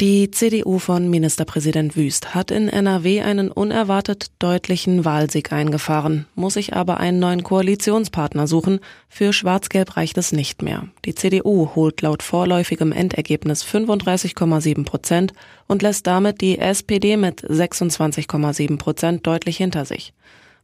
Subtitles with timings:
[0.00, 6.72] Die CDU von Ministerpräsident Wüst hat in NRW einen unerwartet deutlichen Wahlsieg eingefahren, muss sich
[6.72, 8.80] aber einen neuen Koalitionspartner suchen.
[9.10, 10.88] Für Schwarz-Gelb reicht es nicht mehr.
[11.04, 15.34] Die CDU holt laut vorläufigem Endergebnis 35,7 Prozent
[15.66, 20.14] und lässt damit die SPD mit 26,7 Prozent deutlich hinter sich.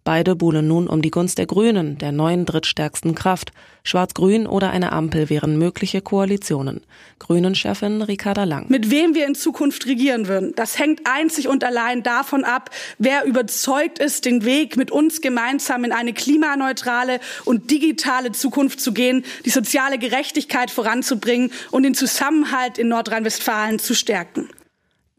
[0.07, 3.51] Beide buhlen nun um die Gunst der Grünen, der neuen drittstärksten Kraft.
[3.83, 6.83] Schwarz-Grün oder eine Ampel wären mögliche Koalitionen.
[7.19, 8.67] Grünen-Chefin Ricarda Lang.
[8.69, 13.25] Mit wem wir in Zukunft regieren würden, das hängt einzig und allein davon ab, wer
[13.25, 19.25] überzeugt ist, den Weg mit uns gemeinsam in eine klimaneutrale und digitale Zukunft zu gehen,
[19.45, 24.49] die soziale Gerechtigkeit voranzubringen und den Zusammenhalt in Nordrhein-Westfalen zu stärken.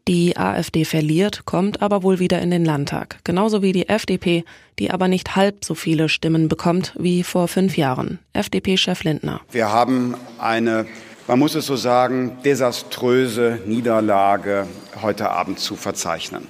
[0.08, 3.18] Die AfD verliert, kommt aber wohl wieder in den Landtag.
[3.24, 4.42] Genauso wie die FDP,
[4.78, 8.18] die aber nicht halb so viele Stimmen bekommt wie vor fünf Jahren.
[8.32, 9.42] FDP-Chef Lindner.
[9.50, 10.86] Wir haben eine,
[11.26, 14.66] man muss es so sagen, desaströse Niederlage
[15.02, 16.48] heute Abend zu verzeichnen.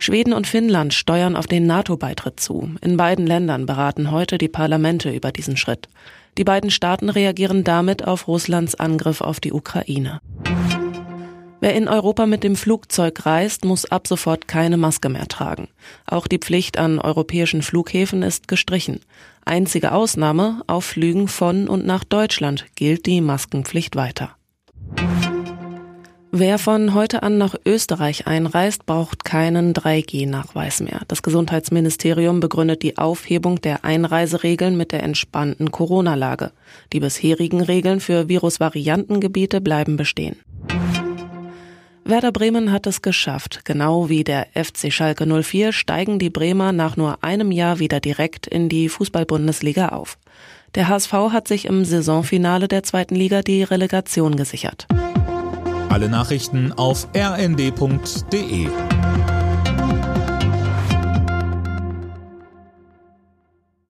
[0.00, 2.70] Schweden und Finnland steuern auf den NATO-Beitritt zu.
[2.80, 5.86] In beiden Ländern beraten heute die Parlamente über diesen Schritt.
[6.38, 10.20] Die beiden Staaten reagieren damit auf Russlands Angriff auf die Ukraine.
[11.60, 15.68] Wer in Europa mit dem Flugzeug reist, muss ab sofort keine Maske mehr tragen.
[16.06, 19.00] Auch die Pflicht an europäischen Flughäfen ist gestrichen.
[19.44, 24.36] Einzige Ausnahme, auf Flügen von und nach Deutschland gilt die Maskenpflicht weiter.
[26.32, 31.00] Wer von heute an nach Österreich einreist, braucht keinen 3G-Nachweis mehr.
[31.08, 36.52] Das Gesundheitsministerium begründet die Aufhebung der Einreiseregeln mit der entspannten Corona-Lage.
[36.92, 40.36] Die bisherigen Regeln für Virusvariantengebiete bleiben bestehen.
[42.10, 43.60] Werder Bremen hat es geschafft.
[43.64, 48.48] Genau wie der FC Schalke 04 steigen die Bremer nach nur einem Jahr wieder direkt
[48.48, 50.18] in die Fußball-Bundesliga auf.
[50.74, 54.88] Der HSV hat sich im Saisonfinale der zweiten Liga die Relegation gesichert.
[55.88, 58.68] Alle Nachrichten auf rnd.de